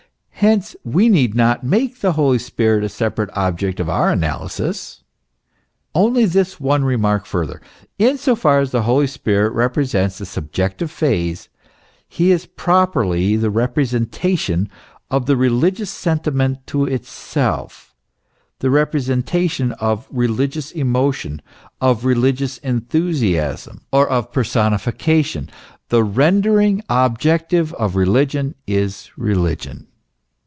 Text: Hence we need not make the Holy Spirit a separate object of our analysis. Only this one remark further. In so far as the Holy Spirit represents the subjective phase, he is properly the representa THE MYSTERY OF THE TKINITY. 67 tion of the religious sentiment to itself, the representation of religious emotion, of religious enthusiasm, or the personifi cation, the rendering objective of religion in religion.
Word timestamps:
Hence 0.33 0.75
we 0.83 1.07
need 1.07 1.35
not 1.35 1.63
make 1.63 1.99
the 1.99 2.13
Holy 2.13 2.39
Spirit 2.39 2.83
a 2.83 2.89
separate 2.89 3.29
object 3.37 3.79
of 3.79 3.87
our 3.87 4.09
analysis. 4.09 5.03
Only 5.93 6.25
this 6.25 6.59
one 6.59 6.83
remark 6.83 7.27
further. 7.27 7.61
In 7.99 8.17
so 8.17 8.35
far 8.35 8.57
as 8.57 8.71
the 8.71 8.81
Holy 8.81 9.05
Spirit 9.05 9.53
represents 9.53 10.17
the 10.17 10.25
subjective 10.25 10.89
phase, 10.89 11.47
he 12.09 12.31
is 12.31 12.47
properly 12.47 13.35
the 13.35 13.49
representa 13.51 13.79
THE 14.09 14.29
MYSTERY 14.29 14.31
OF 14.31 14.47
THE 14.47 14.55
TKINITY. 14.55 14.65
67 14.65 14.65
tion 14.65 14.71
of 15.11 15.25
the 15.27 15.37
religious 15.37 15.89
sentiment 15.91 16.65
to 16.65 16.85
itself, 16.85 17.93
the 18.57 18.71
representation 18.71 19.73
of 19.73 20.07
religious 20.09 20.71
emotion, 20.71 21.43
of 21.79 22.03
religious 22.03 22.57
enthusiasm, 22.63 23.81
or 23.91 24.07
the 24.09 24.23
personifi 24.23 24.97
cation, 24.97 25.51
the 25.89 26.03
rendering 26.03 26.81
objective 26.89 27.73
of 27.75 27.95
religion 27.95 28.55
in 28.65 28.89
religion. 29.15 29.85